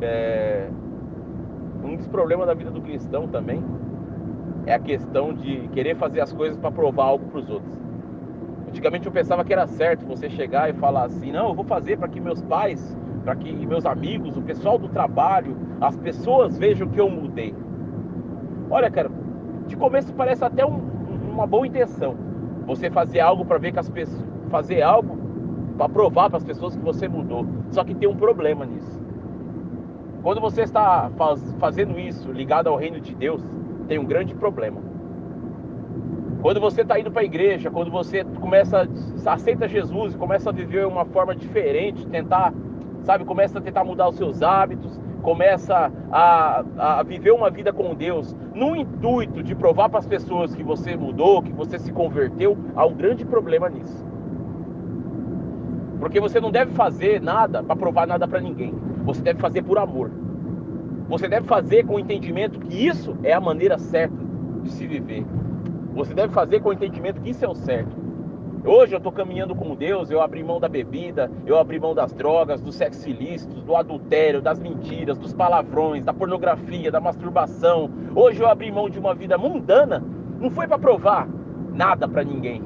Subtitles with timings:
[0.00, 0.68] é,
[1.82, 3.62] um dos problemas da vida do cristão também
[4.66, 7.80] é a questão de querer fazer as coisas para provar algo para os outros.
[8.68, 11.98] Antigamente eu pensava que era certo você chegar e falar assim: não, eu vou fazer
[11.98, 16.88] para que meus pais, para que meus amigos, o pessoal do trabalho, as pessoas vejam
[16.88, 17.54] que eu mudei.
[18.70, 19.10] Olha, cara,
[19.66, 20.78] de começo parece até um,
[21.32, 22.14] uma boa intenção.
[22.66, 24.24] Você fazer algo para ver que as pessoas.
[24.50, 25.16] Fazer algo
[25.76, 27.46] para provar para as pessoas que você mudou.
[27.70, 28.99] Só que tem um problema nisso.
[30.22, 33.42] Quando você está faz, fazendo isso ligado ao reino de Deus,
[33.88, 34.80] tem um grande problema.
[36.42, 38.88] Quando você está indo para a igreja, quando você começa,
[39.26, 42.52] aceita Jesus e começa a viver uma forma diferente, tentar,
[43.02, 47.94] sabe, começa a tentar mudar os seus hábitos, começa a, a viver uma vida com
[47.94, 52.56] Deus, no intuito de provar para as pessoas que você mudou, que você se converteu,
[52.74, 54.04] há um grande problema nisso.
[55.98, 58.74] Porque você não deve fazer nada para provar nada para ninguém.
[59.10, 60.08] Você deve fazer por amor.
[61.08, 64.14] Você deve fazer com o entendimento que isso é a maneira certa
[64.62, 65.26] de se viver.
[65.94, 67.90] Você deve fazer com o entendimento que isso é o certo.
[68.64, 72.12] Hoje eu estou caminhando com Deus, eu abri mão da bebida, eu abri mão das
[72.12, 77.90] drogas, do sexo ilícito, do adultério, das mentiras, dos palavrões, da pornografia, da masturbação.
[78.14, 80.04] Hoje eu abri mão de uma vida mundana,
[80.38, 81.26] não foi para provar
[81.72, 82.62] nada para ninguém.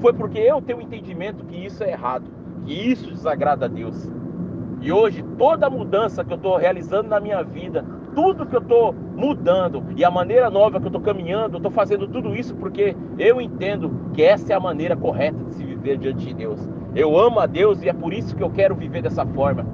[0.00, 2.28] Foi porque eu tenho o entendimento que isso é errado,
[2.64, 4.10] que isso desagrada a Deus.
[4.84, 7.82] E hoje toda mudança que eu estou realizando na minha vida
[8.14, 11.72] tudo que eu estou mudando e a maneira nova que eu estou caminhando, eu estou
[11.72, 15.96] fazendo tudo isso porque eu entendo que essa é a maneira correta de se viver
[15.96, 16.60] diante de Deus.
[16.94, 19.66] Eu amo a Deus e é por isso que eu quero viver dessa forma.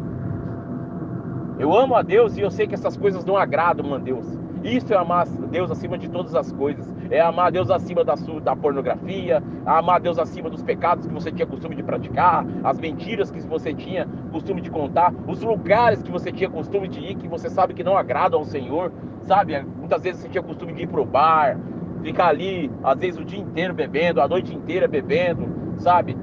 [1.58, 4.39] Eu amo a Deus e eu sei que essas coisas não agradam a Deus.
[4.62, 6.86] Isso é amar Deus acima de todas as coisas.
[7.10, 11.32] É amar Deus acima da, sua, da pornografia, amar Deus acima dos pecados que você
[11.32, 16.10] tinha costume de praticar, as mentiras que você tinha costume de contar, os lugares que
[16.10, 19.60] você tinha costume de ir que você sabe que não agradam ao Senhor, sabe?
[19.62, 21.58] Muitas vezes você tinha costume de ir pro bar,
[22.02, 26.16] ficar ali, às vezes o dia inteiro bebendo, a noite inteira bebendo, sabe?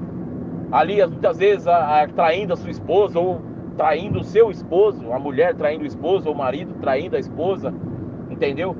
[0.70, 3.40] Ali, muitas vezes, a, a, traindo a sua esposa ou
[3.76, 7.72] traindo o seu esposo, a mulher traindo o esposo ou o marido traindo a esposa
[8.38, 8.76] Entendeu?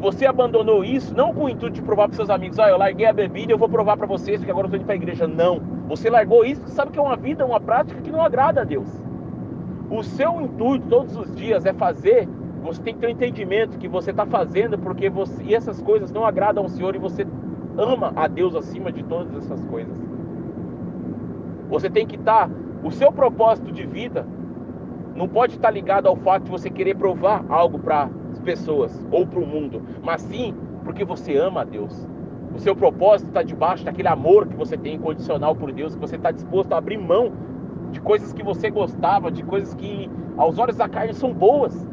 [0.00, 3.06] Você abandonou isso não com o intuito de provar para seus amigos, ah, eu larguei
[3.06, 5.28] a bebida, eu vou provar para vocês que agora eu estou indo para a igreja.
[5.28, 5.60] Não.
[5.86, 8.64] Você largou isso porque sabe que é uma vida, uma prática que não agrada a
[8.64, 8.88] Deus.
[9.88, 12.28] O seu intuito todos os dias é fazer,
[12.60, 16.10] você tem que ter um entendimento que você está fazendo porque você, e essas coisas
[16.10, 17.24] não agradam ao Senhor e você
[17.76, 19.96] ama a Deus acima de todas essas coisas.
[21.70, 24.26] Você tem que estar, tá, o seu propósito de vida
[25.14, 28.08] não pode estar tá ligado ao fato de você querer provar algo para
[28.48, 32.08] pessoas ou para o mundo, mas sim porque você ama a Deus.
[32.54, 36.16] O seu propósito está debaixo daquele amor que você tem incondicional por Deus, que você
[36.16, 37.30] está disposto a abrir mão
[37.92, 41.86] de coisas que você gostava, de coisas que aos olhos da carne são boas,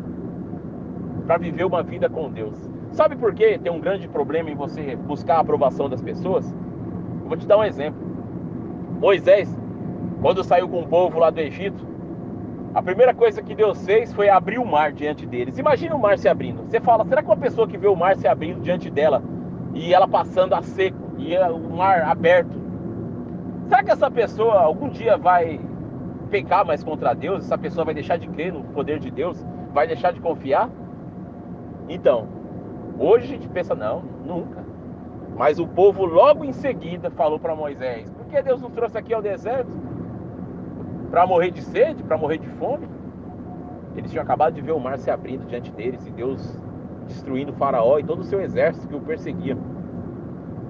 [1.27, 2.57] para viver uma vida com Deus.
[2.93, 6.49] Sabe por que tem um grande problema em você buscar a aprovação das pessoas?
[7.21, 7.99] Eu vou te dar um exemplo.
[9.01, 9.53] Moisés,
[10.21, 11.85] quando saiu com o povo lá do Egito,
[12.75, 15.57] a primeira coisa que Deus fez foi abrir o mar diante deles.
[15.57, 16.63] Imagina o mar se abrindo.
[16.63, 19.23] Você fala, será que uma pessoa que vê o mar se abrindo diante dela
[19.73, 22.59] e ela passando a seco e o mar aberto,
[23.69, 25.57] será que essa pessoa algum dia vai
[26.29, 27.45] pecar mais contra Deus?
[27.45, 29.41] Essa pessoa vai deixar de crer no poder de Deus?
[29.73, 30.69] Vai deixar de confiar?
[31.87, 32.27] Então,
[32.99, 34.65] hoje a gente pensa, não, nunca.
[35.37, 39.13] Mas o povo logo em seguida falou para Moisés: por que Deus nos trouxe aqui
[39.13, 39.84] ao deserto?
[41.15, 42.89] Para morrer de sede, para morrer de fome.
[43.95, 46.59] Eles tinham acabado de ver o mar se abrindo diante deles e Deus
[47.07, 49.57] destruindo o faraó e todo o seu exército que o perseguia.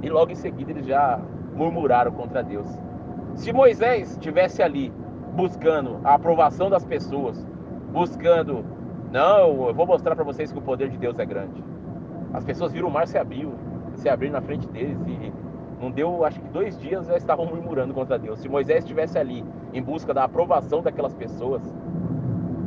[0.04, 1.20] E logo em seguida eles já
[1.56, 2.68] murmuraram contra Deus.
[3.34, 4.94] Se Moisés estivesse ali
[5.34, 7.44] buscando a aprovação das pessoas,
[7.92, 8.64] buscando,
[9.12, 11.64] não, eu vou mostrar para vocês que o poder de Deus é grande.
[12.34, 13.50] As pessoas viram o mar se abrir,
[13.96, 15.34] se abrir na frente deles e
[15.80, 18.40] não deu, acho que dois dias já estavam murmurando contra Deus.
[18.40, 19.44] Se Moisés estivesse ali
[19.74, 21.62] em busca da aprovação daquelas pessoas,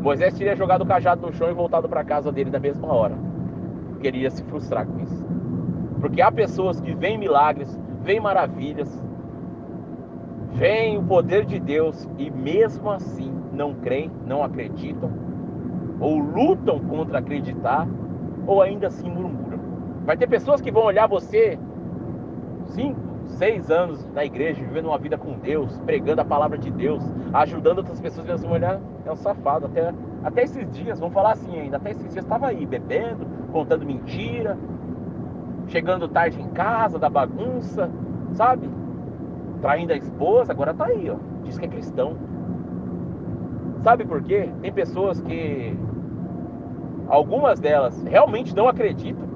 [0.01, 3.17] Moisés teria jogado o cajado no chão e voltado para casa dele na mesma hora.
[4.01, 5.27] Queria se frustrar com isso.
[6.01, 9.03] Porque há pessoas que veem milagres, veem maravilhas,
[10.53, 15.11] veem o poder de Deus e mesmo assim não creem, não acreditam,
[15.99, 17.89] ou lutam contra acreditar,
[18.47, 19.59] ou ainda assim murmuram.
[20.05, 21.59] Vai ter pessoas que vão olhar você
[22.69, 27.03] cinco, seis anos na igreja, vivendo uma vida com Deus, pregando a palavra de Deus,
[27.33, 29.67] ajudando outras pessoas, e assim, olhar, é um safado.
[29.67, 29.93] Até,
[30.25, 34.57] até esses dias, vamos falar assim ainda, até esses dias estava aí, bebendo, contando mentira,
[35.69, 37.91] chegando tarde em casa, da bagunça,
[38.33, 38.69] sabe?
[39.61, 41.17] Traindo a esposa, agora tá aí, ó.
[41.45, 42.17] Diz que é cristão.
[43.83, 44.51] Sabe por quê?
[44.61, 45.77] Tem pessoas que
[47.09, 49.27] algumas delas realmente não acreditam,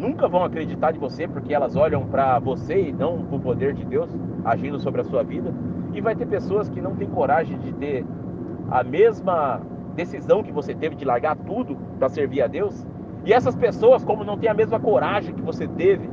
[0.00, 3.74] nunca vão acreditar em você porque elas olham para você e não para o poder
[3.74, 4.10] de Deus
[4.44, 5.52] agindo sobre a sua vida.
[5.92, 8.04] E vai ter pessoas que não têm coragem de ter
[8.70, 9.60] a mesma
[9.94, 12.86] decisão que você teve de largar tudo para servir a Deus.
[13.24, 16.08] E essas pessoas, como não têm a mesma coragem que você teve,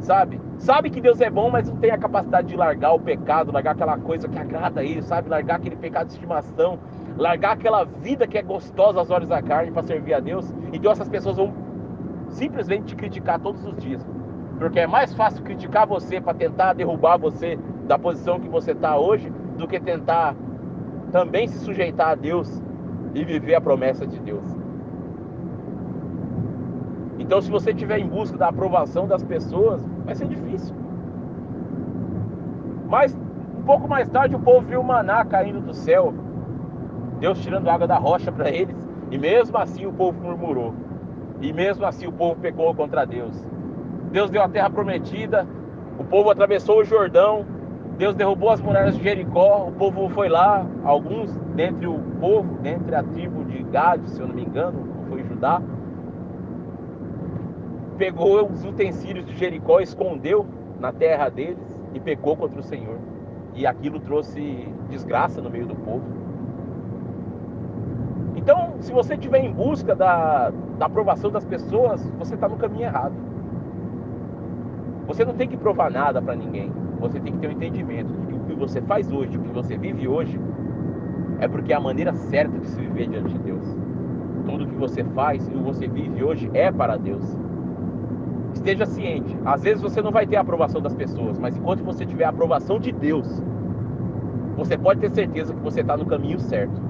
[0.00, 0.40] sabe?
[0.56, 3.72] Sabe que Deus é bom, mas não tem a capacidade de largar o pecado, largar
[3.72, 5.28] aquela coisa que agrada a Ele, sabe?
[5.28, 6.78] Largar aquele pecado de estimação,
[7.18, 10.50] largar aquela vida que é gostosa aos olhos da carne para servir a Deus.
[10.72, 11.65] Então essas pessoas vão
[12.36, 14.06] simplesmente te criticar todos os dias.
[14.58, 18.96] Porque é mais fácil criticar você para tentar derrubar você da posição que você está
[18.96, 20.34] hoje do que tentar
[21.12, 22.62] também se sujeitar a Deus
[23.14, 24.44] e viver a promessa de Deus.
[27.18, 30.74] Então, se você estiver em busca da aprovação das pessoas, vai ser difícil.
[32.88, 33.16] Mas
[33.58, 36.14] um pouco mais tarde o povo viu o maná caindo do céu,
[37.18, 38.76] Deus tirando água da rocha para eles,
[39.10, 40.85] e mesmo assim o povo murmurou.
[41.40, 43.36] E mesmo assim o povo pecou contra Deus.
[44.10, 45.46] Deus deu a terra prometida,
[45.98, 47.44] o povo atravessou o Jordão,
[47.98, 52.94] Deus derrubou as muralhas de Jericó, o povo foi lá, alguns dentre o povo, dentre
[52.94, 55.62] a tribo de Gad, se eu não me engano, foi Judá,
[57.96, 60.46] pegou os utensílios de Jericó, escondeu
[60.78, 62.98] na terra deles e pecou contra o Senhor.
[63.54, 66.04] E aquilo trouxe desgraça no meio do povo.
[68.46, 72.84] Então, se você estiver em busca da, da aprovação das pessoas, você está no caminho
[72.84, 73.12] errado.
[75.08, 76.70] Você não tem que provar nada para ninguém.
[77.00, 79.48] Você tem que ter um entendimento de que o que você faz hoje, o que
[79.48, 80.40] você vive hoje,
[81.40, 83.64] é porque é a maneira certa de se viver diante de Deus.
[84.44, 87.36] Tudo que você faz e o que você vive hoje é para Deus.
[88.54, 89.36] Esteja ciente.
[89.44, 92.28] Às vezes você não vai ter a aprovação das pessoas, mas enquanto você tiver a
[92.28, 93.42] aprovação de Deus,
[94.56, 96.86] você pode ter certeza que você está no caminho certo.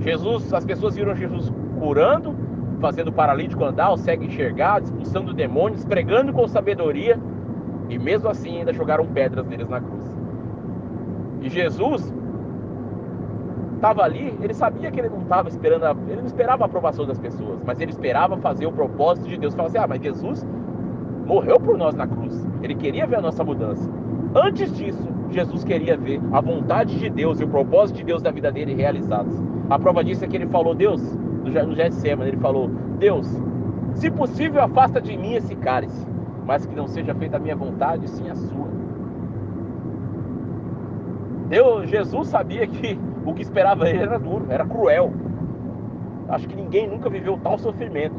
[0.00, 2.34] Jesus, as pessoas viram Jesus curando,
[2.80, 7.18] fazendo o paralítico andar, o cego enxergar, expulsando demônios, pregando com sabedoria,
[7.88, 10.04] e mesmo assim ainda jogaram pedras neles na cruz.
[11.40, 12.12] E Jesus
[13.74, 17.06] estava ali, ele sabia que ele não estava esperando, a, ele não esperava a aprovação
[17.06, 19.54] das pessoas, mas ele esperava fazer o propósito de Deus.
[19.54, 20.46] Falava assim: ah, mas Jesus
[21.26, 23.88] morreu por nós na cruz, ele queria ver a nossa mudança.
[24.34, 28.30] Antes disso, Jesus queria ver a vontade de Deus e o propósito de Deus da
[28.30, 29.34] vida dele realizados.
[29.70, 32.68] A prova disso é que ele falou: Deus, no Getsemane, ele falou:
[32.98, 33.26] Deus,
[33.94, 36.06] se possível, afasta de mim esse cálice
[36.48, 38.68] mas que não seja feita a minha vontade, sim a sua.
[41.50, 45.12] Deus, Jesus sabia que o que esperava ele era duro, era cruel.
[46.26, 48.14] Acho que ninguém nunca viveu tal sofrimento.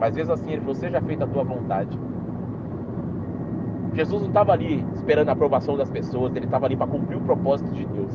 [0.00, 1.96] Mas mesmo assim ele falou: seja feita a tua vontade.
[3.94, 7.20] Jesus não estava ali esperando a aprovação das pessoas, ele estava ali para cumprir o
[7.20, 8.12] propósito de Deus.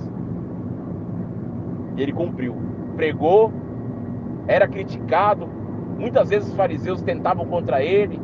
[1.95, 2.55] E ele cumpriu.
[2.95, 3.51] Pregou,
[4.47, 5.47] era criticado.
[5.97, 8.19] Muitas vezes os fariseus tentavam contra ele,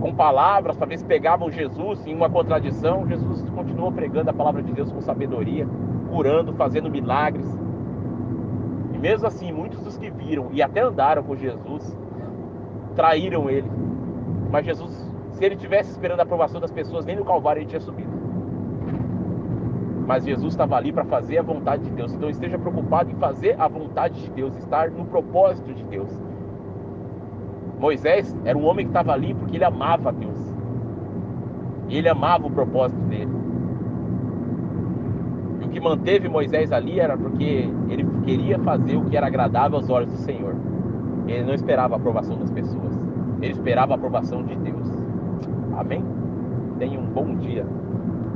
[0.00, 3.06] com palavras, se pegavam Jesus em uma contradição.
[3.06, 5.66] Jesus continuou pregando a palavra de Deus com sabedoria,
[6.10, 7.46] curando, fazendo milagres.
[8.92, 11.96] E mesmo assim, muitos dos que viram e até andaram com Jesus
[12.94, 13.70] traíram ele.
[14.50, 14.92] Mas Jesus,
[15.32, 18.17] se ele tivesse esperando a aprovação das pessoas, nem no Calvário ele tinha subido.
[20.08, 22.14] Mas Jesus estava ali para fazer a vontade de Deus.
[22.14, 26.08] Então esteja preocupado em fazer a vontade de Deus, estar no propósito de Deus.
[27.78, 30.38] Moisés era um homem que estava ali porque ele amava Deus.
[31.90, 33.30] Ele amava o propósito dele.
[35.60, 39.76] E o que manteve Moisés ali era porque ele queria fazer o que era agradável
[39.76, 40.56] aos olhos do Senhor.
[41.26, 42.98] Ele não esperava a aprovação das pessoas.
[43.42, 44.90] Ele esperava a aprovação de Deus.
[45.76, 46.02] Amém?
[46.78, 47.66] Tenha um bom dia.